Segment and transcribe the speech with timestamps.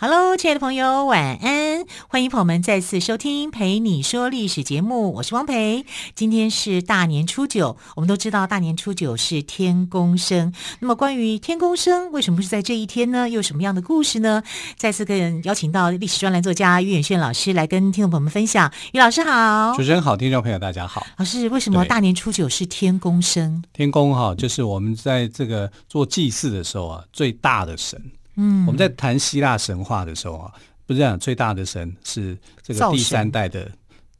[0.00, 1.84] Hello，亲爱的朋友，晚安！
[2.06, 5.84] 欢迎朋友们再次收听《陪你说历史》节目，我是汪培。
[6.14, 10.54] 今天是大年初九，我们都知道大年初九是天公生。
[10.78, 13.28] 那么，关于天公生为什么是在这一天呢？
[13.28, 14.40] 又有什么样的故事呢？
[14.76, 18.72] 再次跟邀请到历史专栏作家于远炫老师来跟听众朋友们分享。
[18.92, 21.04] 于老师好，主持人好，听众朋友大家好。
[21.16, 23.64] 老师，为什么大年初九是天公生？
[23.72, 28.00] 天公哈，就是我们在这个做祭祀的时候啊，最大的神。
[28.40, 30.54] 嗯，我们在谈希腊神话的时候啊，
[30.86, 33.68] 不是讲最大的神是这个第三代的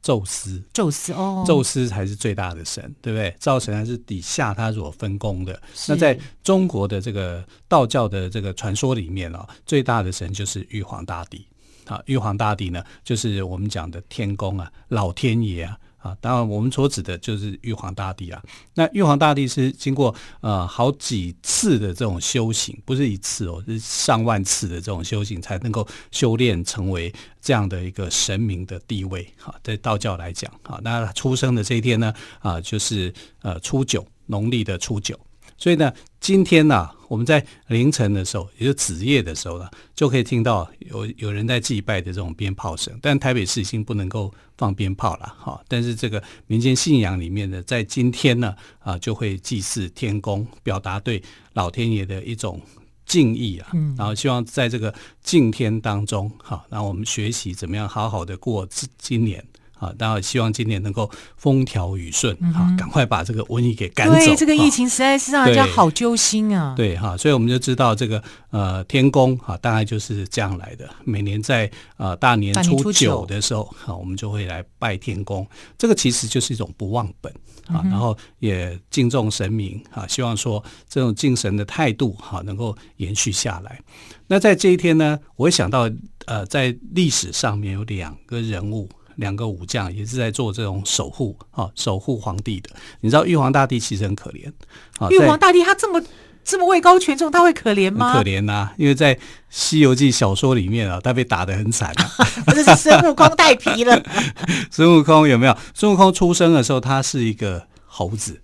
[0.01, 3.33] 宙斯，宙斯哦，宙斯才是最大的神，对不对？
[3.39, 5.57] 造神还是底下他所分工的。
[5.87, 11.47] 那在中国的这个道教的这个传说里面啊，最大的神就是玉皇大帝
[11.85, 15.78] 啊，玉皇大帝呢，就是我们讲的天公啊，老天爷啊。
[15.99, 18.41] 啊，当然我们所指的就是玉皇大帝啊。
[18.73, 29.27] 那玉皇大帝是经过呃好几次的这种修行，不是一次哦，是上万次的这种修行，才能够修炼成为这样的一个神明的地位。
[29.37, 35.19] 哈，在道教来讲，哈，那出生的这一天呢，啊，就是呃初九，农历的初九。
[35.59, 42.97] 所以呢，今天呢、啊，我们在凌晨的时候，也就子夜的时候呢，就可以听到有有人在祭拜的这种鞭炮声。
[43.01, 45.61] 但台北市已经不能够放鞭炮了，哈。
[45.67, 51.21] 但是这个民间信仰里面呢，在今天呢，啊，就会祭祀天公，表达对
[51.53, 52.61] 老天爷的一种
[53.05, 53.69] 敬意啊。
[53.73, 53.93] 嗯。
[53.97, 58.65] 然后希望在这个敬天当中，哈，然后我们学习怎么样好好的过
[58.97, 59.45] 今年。
[59.79, 64.13] 啊，当然希望今年能够风调雨顺，哈、嗯，赶快把这个瘟疫给赶走。
[64.13, 66.75] 对，这个疫情实在是让人家好揪心啊。
[66.75, 70.87] 对，哈，所以我们就知道这个呃天公哈，大概就是这样来的。
[71.05, 75.47] 每年在呃大年初九的时候，哈，我们就会来拜天公。
[75.77, 77.33] 这个其实就是一种不忘本
[77.67, 83.79] 啊，然后也敬重神明啊，希望说这种敬神的态度哈能够延续下来。
[84.27, 85.89] 那在这一天呢，我会想到
[86.25, 88.89] 呃，在历史上面有两个人物。
[89.19, 92.69] 两个武将也是在做这种守护啊，守护皇帝的。
[93.01, 94.51] 你知道玉皇大帝其实很可怜
[94.97, 95.09] 啊。
[95.09, 96.01] 玉皇大帝他这么
[96.43, 98.13] 这么位高权重，他会可怜吗？
[98.13, 99.13] 可怜呐、啊，因为在
[99.49, 102.09] 《西游记》小说里面啊，他被打得很惨啊。
[102.47, 104.01] 这是孙悟空带皮了。
[104.71, 105.55] 孙悟空有没有？
[105.75, 108.41] 孙悟空出生的时候，他是一个猴子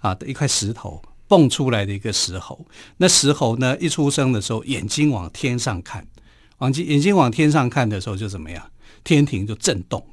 [0.00, 2.64] 啊，一块石头蹦出来的一个石猴。
[2.98, 6.06] 那石猴呢，一出生的时候，眼睛往天上看，
[6.58, 8.62] 往眼睛往天上看的时候，就怎么样？
[9.04, 10.06] 天庭就震动。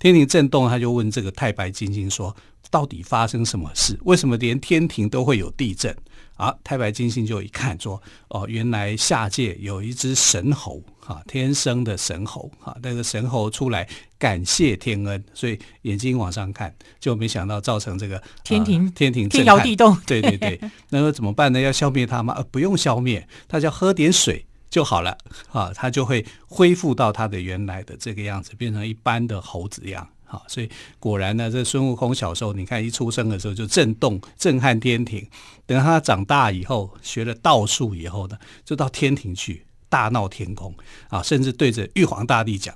[0.00, 2.34] 天庭震动，他就问这个太白金星说
[2.70, 3.96] ：“到底发生什么事？
[4.04, 5.94] 为什么连天庭都会有地震？”
[6.36, 13.86] 啊，太白金星就一看说：“哦，原来下界有一只神猴，哈，天生的神猴，哈，那个神猴出来
[14.18, 19.94] 感谢天恩，所以眼睛往上看，就没想到造成这个天庭、呃、天庭天摇地动。
[20.06, 21.60] 对对对，那说怎么办呢？
[21.60, 22.32] 要消灭它吗？
[22.38, 25.18] 呃，不用消灭，他叫喝点水。”就好了
[25.50, 30.08] 啊，他就会恢复到他的原来的这个样子，变成一般的猴子样。
[30.24, 30.70] 好，所以
[31.00, 35.26] 果然呢，这孙悟空小时候，你看一出生的时候就震动、震撼天庭。
[35.66, 40.72] 等他长大以后，学了道术以后呢，就到天庭去大闹天宫
[41.08, 42.72] 啊，甚至对着玉皇大帝讲：“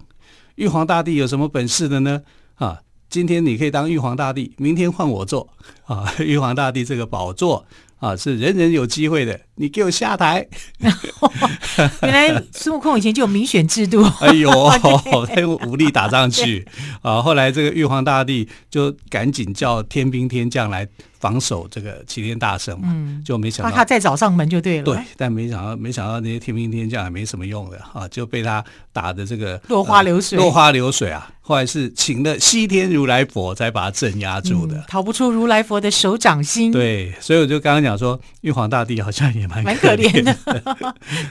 [0.57, 2.23] 玉皇大帝有什么本事的呢？
[2.57, 5.49] 啊，今天你可以当玉皇大帝，明天换我做
[5.85, 6.13] 啊！
[6.19, 7.65] 玉皇大帝这个宝座。”
[7.99, 10.47] 啊，是人人有机会的，你给我下台。
[12.03, 14.03] 原来孙悟空以前就有民选制度。
[14.21, 14.51] 哎呦，
[15.27, 16.67] 他用武力打上去
[17.03, 17.21] 啊！
[17.23, 20.87] 后来这个玉皇大帝就赶紧叫天兵天将来
[21.25, 24.85] 防守这个齐天大圣嘛，嗯、就没想到他再找上门就对了。
[24.85, 28.63] 对，但没想到没想到那些天兵天将也没什么用的啊，就被他
[28.93, 31.31] 打的这个落花流水，呃、落花流水啊！
[31.47, 36.73] 后来是请了西天如来佛才把他镇压住的，逃、嗯、不出如来佛的手掌心。
[36.73, 40.35] 对，所以我就刚刚讲说，玉皇大帝好像也蛮蛮可怜的。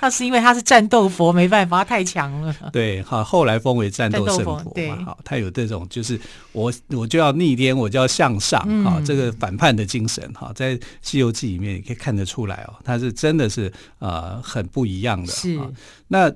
[0.02, 2.56] 那 是因为他是战斗佛，没办法，他太强了。
[2.72, 4.66] 对，好，后来封为战斗圣佛嘛。
[4.76, 6.20] 对，好，他有这种就是
[6.52, 15.32] 我我就要逆天，我就要向上，啊、嗯，这个反叛的精神，哈，在《西游记》里面也可以看得出来哦，他是真的是呃很不一样的。
[15.32, 15.60] 是，
[16.08, 16.34] 那。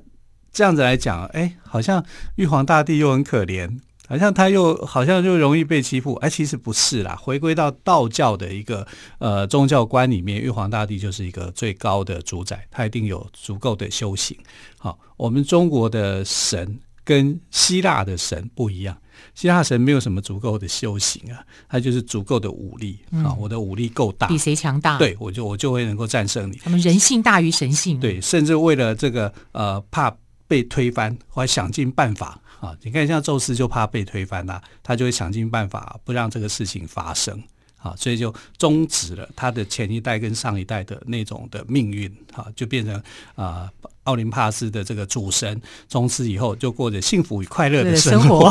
[0.50, 2.04] 这样子来讲，哎，好像
[2.36, 6.16] 玉皇大帝又很可怜，好像他又好像就容易被欺负。
[6.16, 8.88] 哎，其实不是啦，回归到道教的一个
[9.20, 14.36] 呃宗教观里面，玉皇大帝就是一个最高的主宰，他一定有足够的修行。
[14.80, 18.98] 好，我们中国的神跟希腊的神不一样，
[19.36, 26.58] 希腊神没有什么足够的修行啊，他就是足够的武力啊、嗯，我的武力够大，比谁强大，对我就我就会能够战胜你。
[26.58, 30.16] 他们人性大于神性，对，甚至为了这个呃怕
[30.48, 32.76] 被推翻，我还想尽办法啊。
[32.82, 37.42] 你看像宙斯就怕被推翻呐、啊，他就会想尽办法不让这个事情发生
[37.78, 42.96] 啊，所以就终止了他的前一代跟上一代的那种的命运啊，就变成
[43.36, 43.70] 啊。
[43.82, 48.50] 呃奥林帕斯的这个主神，从此以后就过着幸福与快乐的生活，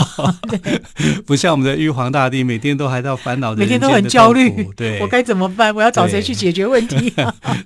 [1.24, 4.68] 不像我们的玉皇大帝每天都还在烦恼，每天都很焦虑。
[4.76, 5.74] 对， 我该怎么办？
[5.74, 7.10] 我要找谁去解决问题？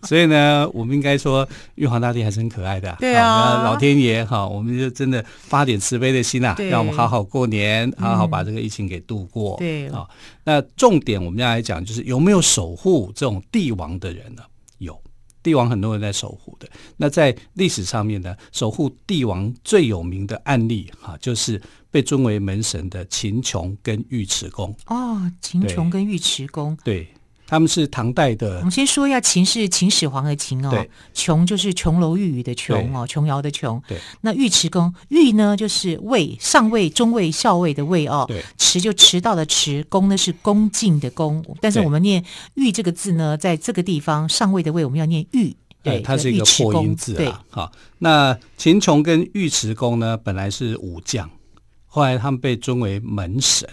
[0.04, 2.96] 所以呢，我们应该说玉皇大帝还是很可爱的。
[3.00, 9.56] 对啊，老天爷哈，我们就真的发点慈悲的心啊，让我们好好过年，好好把这个疫情给度过。
[9.58, 10.06] 对啊，
[10.44, 14.42] 那重点我们要来讲，就是有没有守护这种帝王的人呢？
[15.42, 21.60] 帝王很多人在守护的，那在历史上面呢，守护帝王最有名的案例哈，就是
[21.90, 24.74] 被尊为门神的秦琼跟尉迟恭。
[24.86, 27.08] 哦，秦琼跟尉迟恭，对。
[27.50, 28.58] 他们是唐代的。
[28.58, 33.82] 我们先说一下，秦是秦始皇的秦哦，琼就是琼楼玉宇的琼哦，琼瑶的琼。
[33.88, 38.24] 对，那尉迟恭，尉呢就是尉，上尉、中尉、校尉的尉哦。
[38.28, 41.44] 对，迟就迟到的迟，恭呢是恭敬的恭。
[41.60, 42.24] 但是我们念
[42.54, 45.56] 尉这个字呢，在这个地方上尉的尉，我们要念尉。
[45.82, 47.42] 对，它是一个破音字啊。
[47.50, 51.28] 好，那秦琼跟尉迟恭呢，本来是武将，
[51.86, 53.68] 后来他们被尊为门神。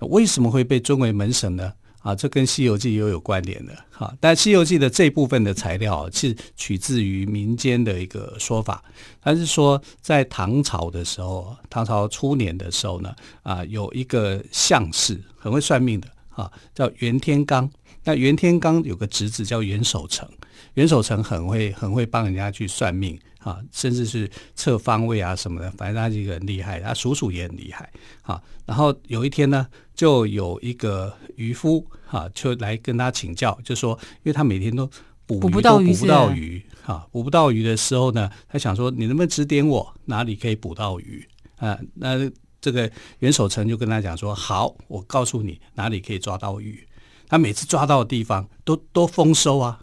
[0.00, 1.74] 为什么会被尊为门神呢？
[2.08, 4.16] 啊，这跟《西游记》又有关联的哈。
[4.18, 8.82] 但《西游记》的这部分的材料是取自于民间的一个说法，
[9.20, 17.68] 他是说在唐朝的时候，唐朝初年的时候呢，啊，有一个相士很会算命的啊，叫袁天罡。
[18.04, 20.26] 那袁天罡有个侄子叫袁守诚，
[20.74, 27.90] 袁守诚很会很会帮人家去算命啊，甚至是测方位啊什么的，反正他是一个很厉害，他叔叔也很厉害
[28.22, 28.42] 啊。
[28.66, 34.88] 然后有一天呢，就有一个渔夫啊，就来跟他请教，就说，因为他每天都
[35.26, 41.26] 捕鱼捕不到鱼，捕不到鱼哈，捕不到鱼的时候呢，他想说，你能不能指点我哪里可以捕到鱼
[41.56, 41.78] 啊？
[41.94, 42.90] 那这个
[43.20, 46.84] 袁守诚就跟他讲说，好，我告诉你哪里可以抓到鱼。
[47.28, 49.78] 他每次抓到的地方都都丰收啊，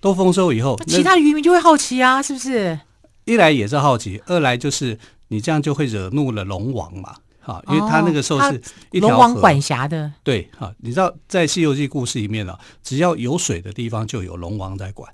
[0.00, 2.78] 都丰收以后，其他渔民就会好奇啊，是不是？
[3.24, 4.98] 一来也是好奇，二来就是
[5.28, 7.14] 你这样就会惹怒了龙王嘛。
[7.40, 8.60] 啊，因为他那个时候是
[8.92, 10.12] 一条河，龙王管辖的。
[10.22, 15.10] 对，哈，你知道在《西游记》故事里面呢，只要有水的地方就有龙王在管。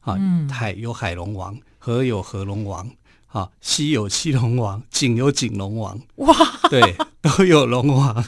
[0.00, 0.16] 啊，
[0.50, 2.88] 海有海龙王，河有河龙王，
[3.36, 6.00] 啊，西有西龙王，井有井龙王。
[6.14, 6.34] 哇，
[6.70, 8.24] 对，都有龙王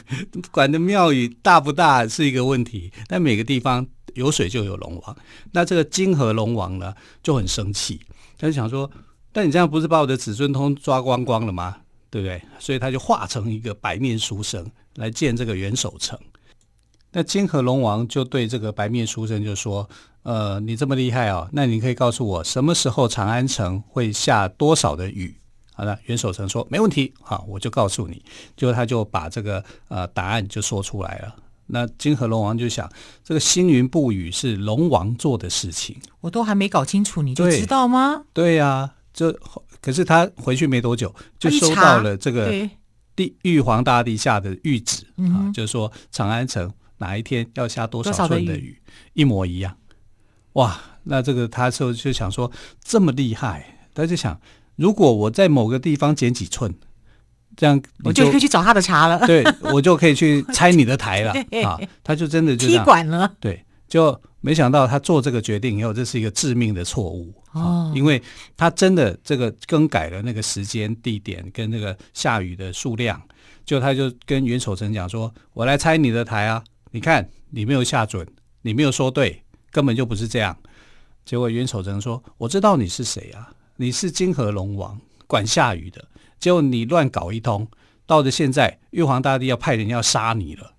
[0.51, 5.17] 管的庙宇大不大是一个问题，但每个地方有水就有龙王。
[5.51, 7.99] 那这个金河龙王呢就很生气，
[8.37, 8.87] 他就想说：
[9.31, 11.77] 但你这样不是把我的子孙通抓光光了吗？
[12.11, 12.39] 对不对？
[12.59, 14.63] 所以他就化成一个白面书生
[14.97, 16.15] 来见这个袁守诚。
[17.11, 19.89] 那金河龙王就对这个白面书生就说
[20.23, 25.35] ：“呃，你这么厉害哦，那你可以告诉我什么时候长安城会下多少的雨？”
[25.73, 28.23] 好了，袁守诚说：“没问题，好，我就告诉你。”
[28.55, 31.35] 就他就把这个呃答案就说出来了。
[31.67, 32.91] 那金河龙王就想：
[33.23, 38.23] 这个星云布雨是龙王做的事情，我都还没搞清楚，你就知道吗？
[38.33, 39.35] 对呀、啊，就。
[39.81, 42.51] 可是他回去没多久，就收到了这个
[43.15, 48.79] 帝玉皇大帝下的谕旨啊，就是说长安城哪一天要下多少寸的雨，
[49.13, 49.75] 一模一样。
[50.53, 52.49] 哇，那这个他就就想说
[52.81, 54.39] 这么厉害，他就想
[54.75, 56.73] 如果我在某个地方减几寸，
[57.57, 59.19] 这样我就可以去找他的茬了。
[59.27, 61.33] 对，我就可以去 拆你的台了
[61.65, 61.79] 啊！
[62.03, 63.35] 他就真的就踢馆了。
[63.39, 64.21] 对，就。
[64.41, 68.23] 没想到他做这个决定以后，这是一个致命的错误哦，因为
[68.55, 73.21] 他真的这个更改了那个时间、地点跟那个下雨的数量，
[73.65, 78.27] 就他就跟袁守诚讲说：“我来拆你的台啊，你看你没有下准，
[78.61, 80.57] 你没有说对，根本就不是这样。”
[81.25, 86.03] 结果袁守诚说：“我知道你是谁啊，你是金河龙王，管下雨的。
[86.39, 87.67] 结果你乱搞一通，
[88.07, 90.73] 到了现在，玉皇大帝要派人要杀你了。”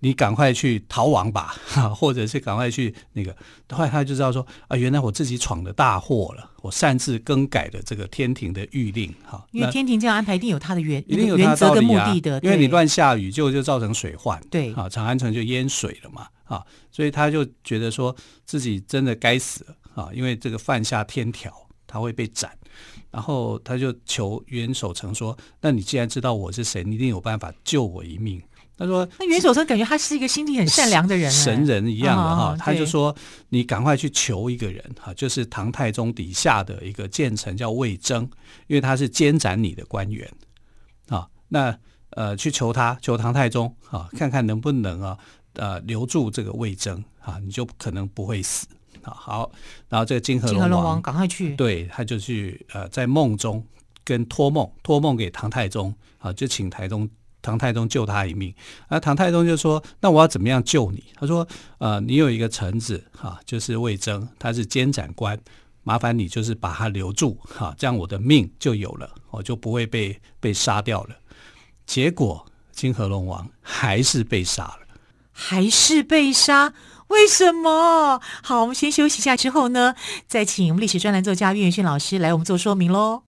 [0.00, 1.54] 你赶快去逃亡吧，
[1.94, 3.34] 或者是赶快去那个。
[3.70, 9.44] 后来他就知道说啊，原来我自己闯了大祸了，我擅自更改了这个天庭的谕令哈。
[9.50, 12.40] 因为天庭这样安排，一定有他的原一定有他的目的的。
[12.42, 18.14] 因为你乱下雨，就就造成水患，对啊，长安城就淹水了嘛啊，所以他就觉得说
[18.44, 21.52] 自己真的该死了啊，因为这个犯下天条，
[21.86, 22.50] 他会被斩。
[23.10, 28.40] 然后他就求袁守诚说：“那你既然知道我是谁，你一定有办法救我一命。”
[28.78, 32.56] 他说：“那袁守诚感觉他是一个心地很善良的人，神人一样的哈。
[32.56, 33.14] 他就说
[33.50, 38.22] ：‘你赶快去求一个人哈，就是唐太宗底下的一个谏臣叫魏征，
[38.68, 40.32] 因为他是监斩你的官员
[41.08, 41.76] 啊。’那
[42.10, 45.18] 呃去求他，求唐太宗啊，看看能不能啊
[45.54, 48.68] 呃留住这个魏征啊，你就可能不会死
[49.02, 49.12] 啊。
[49.12, 49.50] 好，
[49.88, 53.66] 然后这个金河龙王赶快去，对，他就去呃在梦中
[54.04, 57.10] 跟托梦，托梦给唐太宗啊，就请台中。
[57.40, 58.54] 唐太宗救他一命，
[58.90, 61.46] 那唐太宗就说：“那我要怎么样救你？”他说
[61.78, 65.38] ：“呃，你有一个臣子哈，就是魏征，他是监斩官，
[65.82, 71.16] 麻烦你就是把他留住哈，这样我的命就有了，我就不会被被杀掉了。”
[71.86, 74.80] 结果金河龙王还是被杀了，
[75.32, 76.74] 还是被杀？
[77.06, 78.20] 为什么？
[78.42, 79.94] 好，我们先休息一下，之后呢，
[80.26, 83.27] 再请我们历史专栏作家岳元勋老师来我们做说明喽。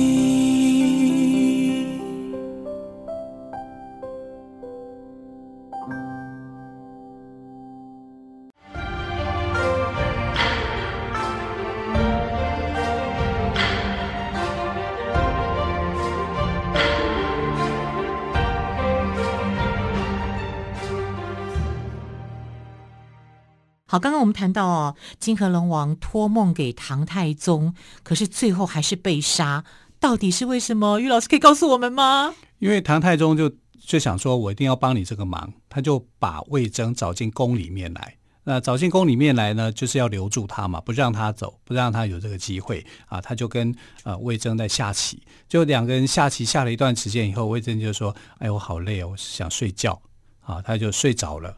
[23.91, 29.65] 好，刚刚我们谈到哦，金河龙王托梦给唐太宗，可是最后还是被杀，
[29.99, 30.97] 到底是为什么？
[31.01, 32.33] 于老师可以告诉我们吗？
[32.59, 33.51] 因为唐太宗就
[33.85, 38.15] 就想说，我一定要帮你这个忙，他就把魏征找进宫里面来。
[38.45, 43.19] 那找进宫里面来呢，就是要留住他嘛，不让他走，不让他有这个机会啊。
[43.19, 50.01] 他就跟呃魏征在下棋，就两个人下棋下了一段时间以后，魏征就说：“哎，我好累哦，我想睡觉。”
[50.39, 51.57] 啊，他就睡着了。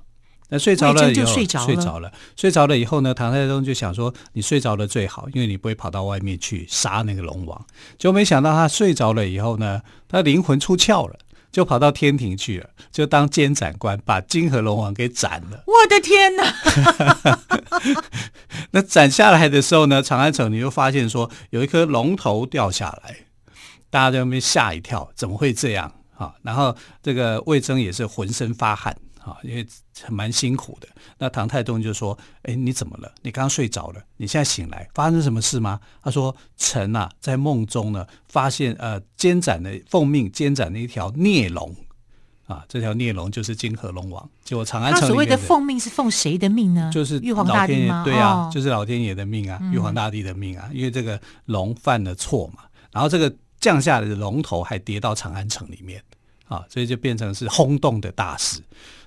[0.53, 7.65] 那睡着了以后，睡着了，睡着了以后呢，唐太宗就想说：“你睡着了最好，因为你不会跑到外面去杀那个龙王。”
[7.97, 11.17] 就没想到他睡着了以后呢，他灵魂出窍了，
[11.51, 15.63] 就跑到天庭去了，就当监斩官，把金河龙王给斩了。
[15.65, 16.53] 我的天哪！
[18.69, 23.15] 那斩下来的时候呢，长安城你就发现说有一颗龙头掉下来，
[23.89, 26.35] 大家在那边吓一跳，怎么会这样啊？
[26.43, 28.95] 然后这个魏征也是浑身发汗。
[29.25, 29.65] 啊，因为
[30.09, 30.87] 蛮辛苦的。
[31.17, 33.09] 那唐太宗就说：“哎，你怎么了？
[33.21, 41.73] 你刚刚睡着了，你现在醒来，发生什么事吗？”他说：“臣啊，在梦中呢，发现呃，监斩的奉命监斩的一条孽龙
[42.47, 44.29] 啊，这条孽龙就是金河龙王。
[44.43, 45.07] 结果长安城里面。
[45.07, 46.91] 他所谓的奉命是奉谁的命呢？
[46.93, 48.03] 就是玉皇大帝吗？
[48.03, 50.67] 对啊，就是老天爷的命啊，玉皇大帝的命啊。
[50.69, 56.03] 嗯、因为这个龙犯了错嘛，然后这个降下来的龙头还跌到长安城里面
[56.49, 58.61] 啊，所以就变成是轰动的大事。”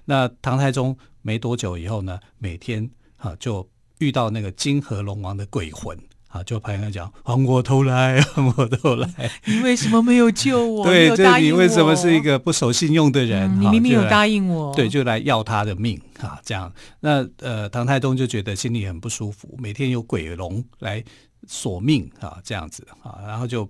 [0.06, 5.98] 那唐太宗没多久以后呢，每天啊就遇到那个金河龙王的鬼魂
[6.28, 9.08] 啊，就派人讲还我头来，还我头来。
[9.46, 10.84] 你为什么没有救我？
[10.86, 13.50] 对，这你为什么是一个不守信用的人？
[13.58, 16.72] 嗯、你明明有答应我，对，就来要他的命啊，这样。
[17.00, 21.02] 那呃，唐太宗就觉得心里很不舒服，每天有鬼龙来
[21.46, 23.68] 索命啊，这样子啊，然后就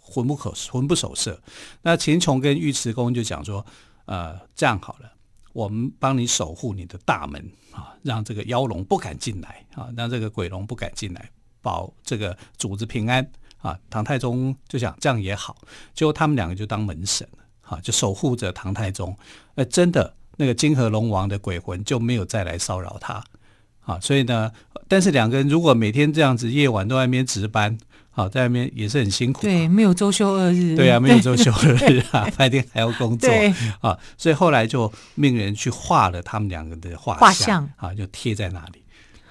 [0.00, 1.40] 魂不可魂不守舍。
[1.82, 3.64] 那秦琼跟尉迟恭就讲说，
[4.06, 5.12] 呃，这样好了。
[5.58, 11.28] 我们帮你守护你的大门啊，让这个妖龙不敢进来啊，让这个鬼龙不敢进来，
[11.60, 13.76] 保这个主子平安啊。
[13.90, 15.56] 唐太宗就想这样也好，
[15.92, 19.18] 结果他们两个就当门神了啊，就守护着唐太宗。
[19.56, 23.24] 呃，真的那个金河龙王的鬼魂就没有再来骚扰他
[23.80, 23.98] 啊。
[23.98, 24.52] 所以呢，
[24.86, 27.76] 但是两个人如果每天这样子夜晚都在那边值班。
[28.18, 29.42] 好，在外面也是很辛苦。
[29.42, 30.74] 对，没有周休二日。
[30.74, 33.30] 对啊， 没有周休二日啊， 白天还要工作。
[33.80, 38.82] 啊，所以后来就命人去画了他们两个的画像，画像啊，就贴在那里。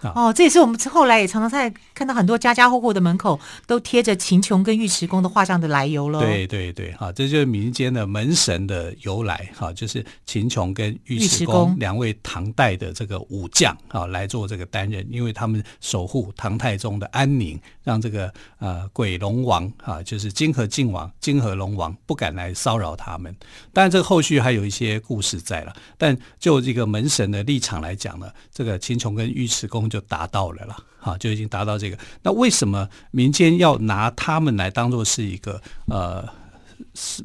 [0.02, 6.20] 哦，这也是我们后来也常常在看到很多家家户户的门口都贴着秦琼跟尉迟恭的画像的来由了。
[6.20, 23.36] 对对对，哈，这就是民间的门神的由来，哈，就是秦琼跟尉迟恭两位唐代的这个武将啊来做这个担任，因为他们守护唐太宗的安宁，让这个呃鬼龙王啊，就是金河靖王、金河龙王不敢来骚扰他们。
[23.74, 29.87] 当然，这个后续还有一些故事在了，但就这个门神的立场来讲呢，这个秦琼跟尉迟恭。
[29.90, 31.98] 就达到了了，哈，就已经达到这个。
[32.24, 36.28] 那为什么民间要拿他们来当做是一个呃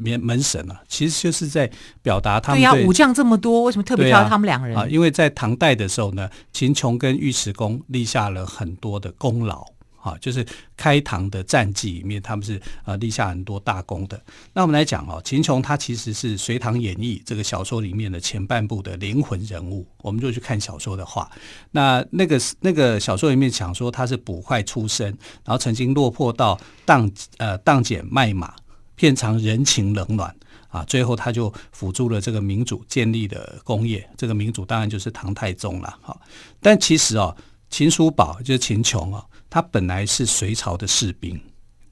[0.00, 0.74] 门门神呢？
[0.88, 1.70] 其实就是在
[2.02, 4.86] 表达他们对，对呀，武将这么多，为什么特别挑他们两人啊？
[4.86, 9.66] 因为在唐代的时候呢，秦琼跟尉迟恭立下了很多的功劳
[10.02, 10.44] 啊，就是
[10.76, 14.20] 开唐的战绩里面，他们是呃立下很多大功的。
[14.52, 19.86] 那我们来讲哦，秦琼他其实是《隋唐演义》这个小说里面的前半部的灵魂人物。
[19.98, 21.30] 我们就去看小说的话，
[21.70, 25.06] 那那个那个小说里面讲说他是捕快出身，
[25.44, 28.52] 然后曾经落魄到当呃当剪卖马，
[28.96, 30.34] 遍尝人情冷暖。
[30.68, 35.98] 啊，最后他就辅助了这个明主建立的功业，这个明主当然就是唐太宗了。
[36.00, 36.18] 哈，
[36.62, 37.36] 但其实哦，
[37.72, 41.40] 秦叔宝就是秦琼啊，他本来是隋朝的士兵，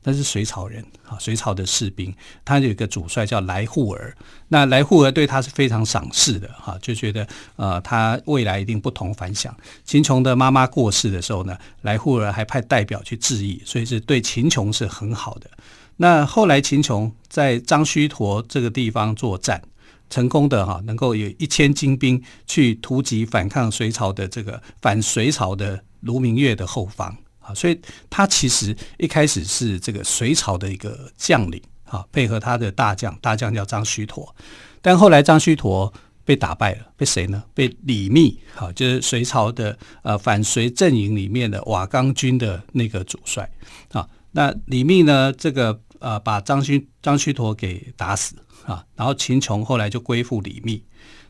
[0.03, 4.15] 他是隋朝人啊，隋朝的士兵，他有一个主帅叫来护儿，
[4.49, 9.57] 那来护儿对他是非常赏识的哈，就觉得呃他未来一定不同凡响。
[9.83, 15.51] 秦琼的妈妈过世的时候呢，来护儿还派代表去致意，所以是对秦琼是很好的。
[15.97, 19.63] 那后来秦琼在张须陀这个地方作战，
[20.11, 34.35] 成功的哈，能够有一千精兵去突击反抗隋朝的这个反隋朝的卢明月的后方啊，所以他其实一开始是这个隋朝的一个将领啊，配合他的大将，大将叫张须陀，
[34.83, 35.91] 但后来张须陀
[36.25, 37.43] 被打败了，被谁呢？
[37.55, 43.51] 被李密啊，就是隋朝的呃反隋阵营里面的瓦岗军的那个主帅
[43.93, 45.81] 啊，那李密呢这个。
[46.01, 50.83] 呃，把张须张须陀给打死啊，然后秦琼后来就归附李密。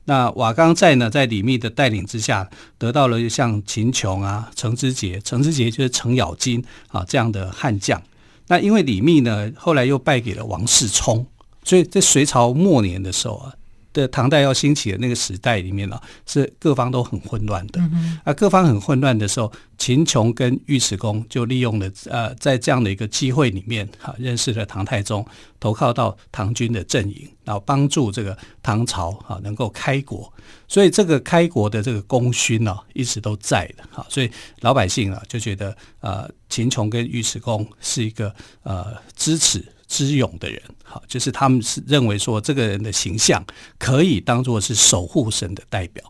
[0.05, 8.03] 那瓦岗寨呢，在李密的带领之下，得到了像秦琼啊、程知节，程知节就是程咬金啊这样的悍将。
[8.49, 11.27] 那因为李密呢，后来又败给了王世充，
[11.63, 13.55] 所以在隋朝末年的时候啊。
[13.93, 17.81] 的唐代要兴起的那个时代里面呢，是各方都很混乱的。
[17.81, 25.27] 嗯啊，各方很混乱的时候，秦琼跟尉迟恭就利用了呃，在这样的一个机会里面，哈，认识了唐太宗，
[25.59, 30.33] 投靠到唐军的阵营，然后帮助这个唐朝哈能够开国。
[30.69, 33.85] 所以这个开国的这个功勋呢，一直都在的。
[33.91, 34.31] 哈，所以
[34.61, 39.65] 老百姓啊就觉得呃，秦琼跟尉迟恭是一个呃支持。
[39.91, 43.45] 知勇的人，好，就是他们是认为说这个人的形象
[43.77, 46.03] 可以当做是守护神的代表，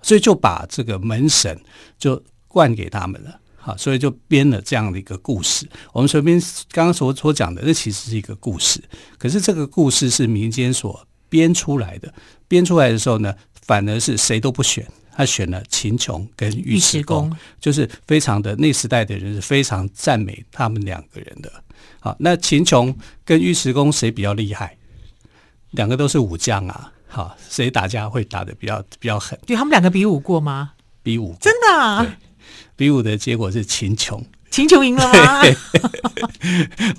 [0.00, 1.60] 所以就把这个门神
[1.98, 5.68] 就灌给他们了，好，所以就编了这样的一个故事。
[5.92, 8.82] 我们随便刚刚所所讲的，那其实是一个故事，
[9.18, 12.12] 可是这个故事是民间所编出来的，
[12.48, 13.34] 编出来的时候呢，
[13.66, 21.50] 反而是谁都不选，他选了秦琼跟尉迟恭，就是非常的那时代的人是非常赞美他们两个人的。
[22.00, 24.76] 好，那秦琼跟尉迟恭谁比较厉害？
[25.70, 26.92] 两个都是武将啊。
[27.08, 29.38] 好，谁打架会打的比较比较狠？
[29.46, 30.72] 对，他们两个比武过吗？
[31.02, 32.06] 比武真的啊？
[32.76, 35.40] 比武的结果是秦琼，秦琼赢了吗？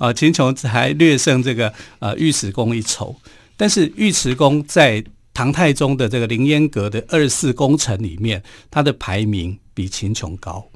[0.00, 3.14] 啊，秦琼还略胜这个呃尉迟恭一筹。
[3.56, 5.04] 但是尉迟恭在
[5.38, 10.66] 唐太宗的这个凌烟阁的二十四功臣里面，他的排名比秦琼高。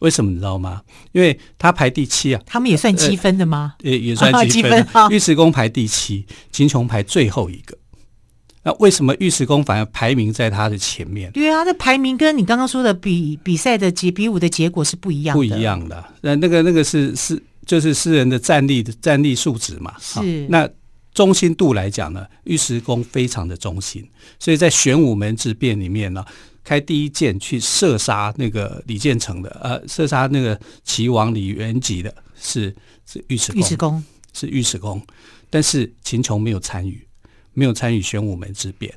[0.00, 0.82] 为什么你知道吗？
[1.12, 2.42] 因为他排第七啊。
[2.44, 3.74] 他们也算积分的吗？
[3.82, 4.84] 也、呃、也算积分。
[5.10, 7.78] 尉迟恭排第七，秦琼排最后一个。
[8.64, 11.30] 那为什么尉迟恭反而排名在他的前面？
[11.30, 15.38] 对啊，那排名跟你刚刚说的比比赛的结比武的结果是不一样的。
[15.38, 16.04] 不一样的。
[16.20, 19.94] 那那个那个是是就是诗人的战力的战力数值嘛？
[20.00, 20.48] 是。
[20.48, 20.68] 那
[21.12, 26.24] 忠心度来讲呢，尉迟恭非常的忠心，所以在玄武门之变里面呢。
[26.64, 35.00] 开第一箭去射杀那个李建成的，呃，射杀那个齐王李元吉的是是尉迟尉迟恭是尉迟恭，
[35.48, 37.08] 但是秦琼没有参与，
[37.54, 38.94] 没有参与玄武门之变，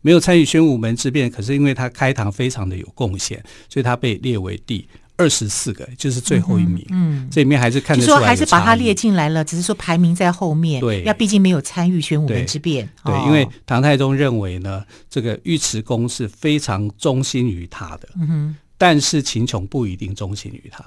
[0.00, 4.88] 没有参与玄武门之变，可是因为他开唐非常的有贡献，所以他被列为第。
[5.22, 10.80] 二十四个就是最后一名，嗯，这里面还是看得出来，就说还是把他列进来了，只是说排名在后面。
[10.80, 12.88] 对，要毕竟没有参与玄武门之变。
[13.04, 20.84] 对，因为唐太宗认为呢，这个尉迟恭是非常忠心于他的，嗯哼，但是秦琼不一定忠心于他。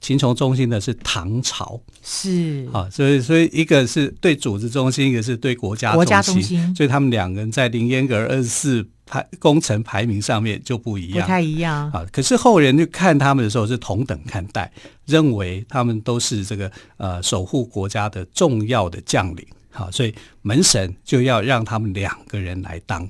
[0.00, 12.06] 秦琼中心的是唐朝，是啊，所以所以一个是对组织中心，一个是对国家国家中心，所以他们两个人在凌烟阁二十四排工程排名上面就不一样，不太一样啊。
[12.12, 14.70] 可是后人去看他们的时候是同等看待，
[15.06, 23.08] 认为他们都是这个呃守护国家的重要的将领，好，所以门神就要让他们两个人来当。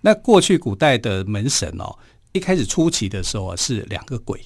[0.00, 1.94] 那过去古代的门神哦，
[2.32, 4.40] 一开始初期的时候啊是两个鬼。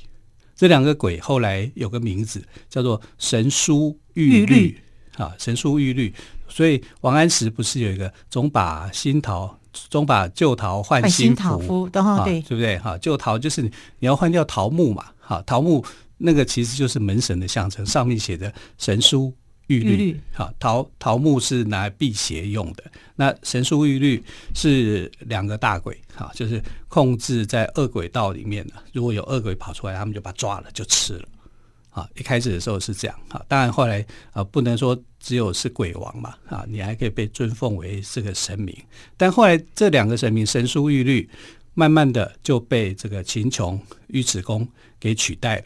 [0.64, 4.74] 这两个鬼后来有个名字叫做神书玉律
[5.18, 6.10] 啊，神书玉律。
[6.48, 12.78] 所以王安石不是有一个总把新桃，总把旧桃换新符，对啊，对不对？
[12.78, 13.70] 哈，旧桃就是你
[14.06, 15.84] 要换掉桃木嘛，哈，桃木
[16.16, 19.34] 那个其实就是门神的象征，上面写的神书。
[19.68, 22.84] 玉律，好，桃桃木是拿来辟邪用的。
[23.16, 24.22] 那神书玉律
[24.54, 28.74] 是两个大鬼，哈，就是控制在恶鬼道里面的。
[28.92, 31.28] 如果有恶鬼跑出来，他们就把他抓了，就吃了。
[31.90, 38.76] 啊，一开始的时候是这样啊，当然后来啊，不能说只有是鬼王嘛啊，你还可以被尊奉为这个神明。
[39.16, 41.30] 但后来这两个神明神书玉律，
[41.72, 45.64] 慢慢的就被这个秦琼、尉迟恭给取代了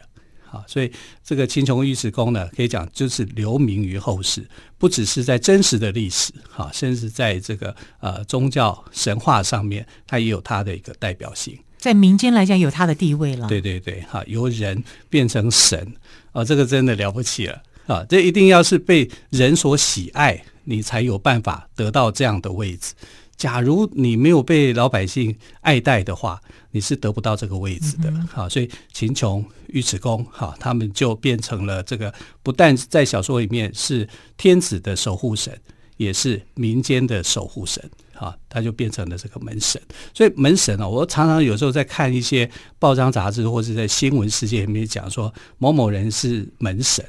[0.50, 0.64] 啊。
[0.66, 0.90] 所以
[1.24, 4.46] 这个秦琼、尉迟恭呢，可以讲就是留名于后世，
[4.78, 11.58] 不只是在真实的历史哈，甚至在这个呃宗教神话上面，它也有它的一个代表性。
[11.78, 13.46] 在民间来讲，有它的地位了。
[13.46, 15.94] 对对对，哈，由人变成神
[16.32, 18.04] 啊，这个真的了不起了啊！
[18.08, 22.94] 这一定要是被人所喜爱，你才有办法得到这样的位置。
[23.38, 26.38] 假如你没有被老百姓爱戴的话，
[26.72, 28.12] 你是得不到这个位置的。
[28.30, 35.58] 好、嗯，所以秦琼、尉迟恭，哈，他们就变成了这个，不但在小说里面是天子的守护神，
[35.96, 37.88] 也是民间的守护神。
[38.18, 39.80] 啊，他就变成了这个门神，
[40.12, 47.04] 所以门神啊，我常常有时候在看一些报章杂志，或者在新闻世界里面讲说某某人是门神，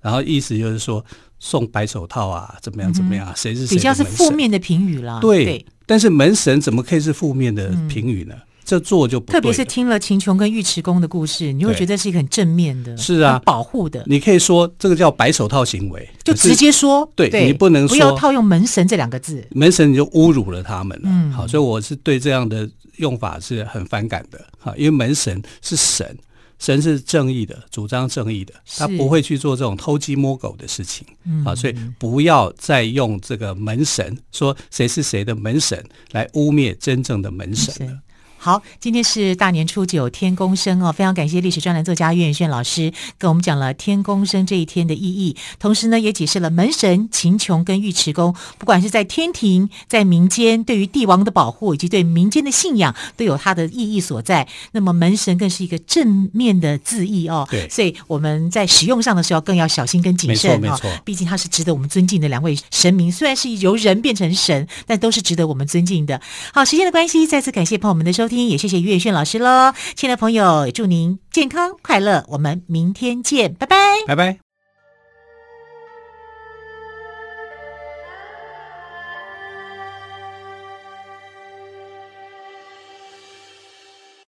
[0.00, 1.04] 然后意思就是说
[1.44, 3.74] 送白手套啊，怎么样怎么样，谁是谁？
[3.74, 5.18] 比较是负面的评语啦。
[5.20, 8.34] 对，对，但是门神怎么可以是负面的评语呢？
[8.38, 14.04] 嗯这做就不，特别是听了秦琼跟尉迟恭的故事，你会觉得是一个很正面的，是啊，保护的。
[14.06, 21.02] 你可以说这个叫白手套行为，就直接说，对，对你不能说不要套用门神这两个字，门神你就侮辱了他们了。
[21.06, 22.66] 嗯，好，所以我是对这样的
[22.98, 24.40] 用法是很反感的。
[24.60, 26.16] 哈，因为门神是神，
[26.62, 31.04] 神是正义的，主张正义的，他不会去做这种偷鸡摸狗的事情。
[31.24, 37.98] 嗯，好，所以不要再用这个门神说谁是谁的门神来污蔑真正的门神了。
[38.44, 54.48] 好，今天是大年初九，天公生哦，非常感谢历史专栏作家岳远炫老师跟我们讲了天公生这一天的意义，同时呢，也解释了门神秦琼跟尉迟恭，不管是在天庭，在民间，对于帝王的保护以及对民间的信仰，都有它的意义所在。
[54.72, 66.20] 那么门神更是一个正面的字义哦，对，所以我们在使用上的时候更要小心跟谨慎哦，毕竟他是值得我们尊敬的两位神明，虽然是由人变成神，但都是值得我们尊敬的。
[66.52, 68.48] 好，时间的关系，再次感谢朋友们的收听。
[68.48, 74.51] 也谢谢岳炫老师喽，亲爱的朋友，祝您健康快乐，我们明天见，拜拜，拜拜。